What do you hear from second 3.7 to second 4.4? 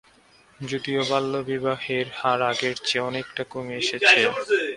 এসেছে।